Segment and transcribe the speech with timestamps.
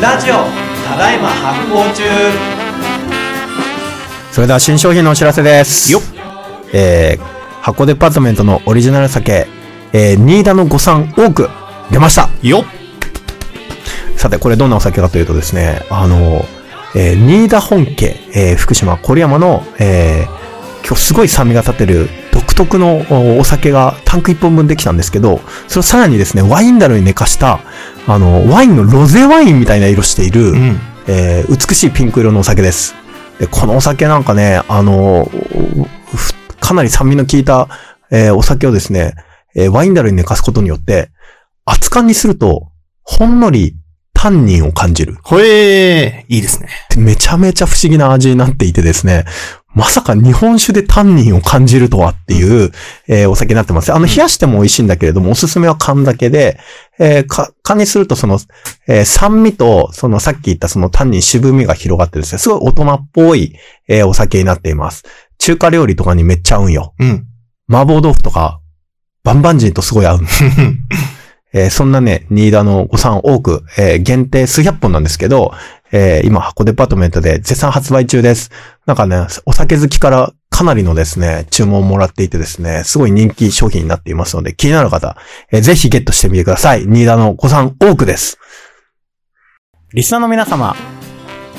[0.00, 0.34] ラジオ
[0.86, 2.04] ただいま発行中
[4.30, 5.90] それでは新商品のお知らせです。
[5.90, 6.02] よっ
[6.72, 7.22] えー、
[7.62, 9.48] 箱デパートメントのオリジナル酒、
[9.92, 11.48] えー、新田の御三多く
[11.90, 12.28] 出ました。
[12.42, 12.64] よっ
[14.16, 16.44] さて、これどんなお酒かというとですね、あの、
[16.94, 27.60] えー、新田本家、えー、福島郡山の、えー、今日すごい酸味が立ってる独特のおお酒がタンク1本分できたんですけど、それをさらにですね、ワインダルに寝かした、
[28.06, 30.80] あの、ワインのロゼワインみたいな色している、うん。
[31.06, 32.94] えー美しいピンク色のお酒です。
[33.38, 35.30] で、このお酒なんかね、あの、
[36.14, 37.68] ふかなり酸味の効いた、
[38.10, 39.14] えーお酒をですね、
[39.54, 41.10] えーワインダルに寝かすことによって、
[41.64, 42.70] 熱燗にすると、
[43.02, 43.74] ほんのり
[44.20, 45.16] タンニンを感じる。
[45.22, 46.68] ほえー、いいですね。
[46.96, 49.24] めちゃめちゃ不思議な味になっていてですね、
[49.76, 52.72] まさか日本酒でタンニンを感じるとはっていう、
[53.06, 53.92] えーお酒になってます。
[53.92, 56.58] あの、冷やしても美味しいんだけれども、おすすめは缶だけで、
[56.98, 58.40] えーか、缶にするとその、
[58.88, 63.54] えー酸味と、そのさっき言ったそのタンニン渋みが広がってですね、すごい大人っぽい、
[63.86, 65.04] えーお酒になっています。
[65.38, 66.92] 中華料理とかにめっちゃ合うんよ。
[66.98, 67.26] うん。
[67.70, 68.58] 麻婆豆腐とか、
[69.22, 70.20] バンバンジンとすごい合う。
[71.52, 75.52] えーそんなね、新田のご参多く、えー限定数百本なんですけど、
[75.92, 78.50] えー今、箱デパートメントで絶賛発売中です。
[78.86, 85.16] なんかね、お酒好きからかなりのですね、注文をもらっていてですね、すごい人気商品になっていますので、気になる方、
[85.50, 86.84] えーぜひゲットしてみてください。
[86.86, 88.38] 新田のご参多くです。
[89.94, 90.76] リスナーの皆様、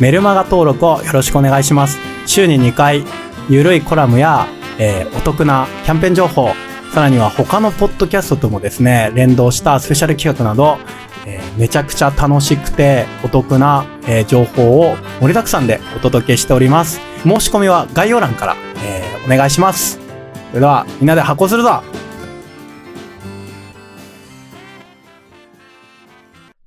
[0.00, 1.98] メルマガ登録をよろしくお願いします。
[2.26, 3.04] 週に2回、
[3.48, 6.50] ゆるいコラムや、えーお得なキャンペーン情報、
[6.96, 10.78] さらには他のポッドキャストともですね、連動したスペシャル企画など、
[11.26, 16.98] えーめちゃくちゃ楽しくてお得な、えー情報を盛りだくさんでお届けしております。
[17.22, 20.00] 申し込みは概要欄から、えーお願いします。
[20.48, 21.82] それでは、みんなで発行するぞ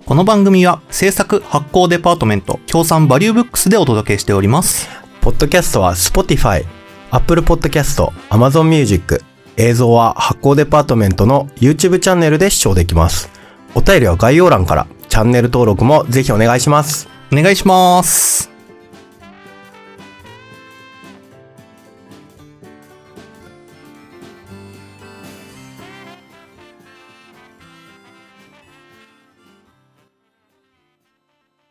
[0.05, 4.87] この番組は制作発行デパートメント協賛バリューブックスでお届けしております。
[5.21, 6.65] ポッドキャストは Spotify、
[7.09, 9.23] Apple Podcast、Amazon Music、
[9.59, 13.29] 映像は発行デパートメントの YouTube チャンネルで視聴できます。
[13.75, 17.09] お便りは概要欄から、チャンネル登録もぜひお願いします。
[17.31, 18.58] お願いします。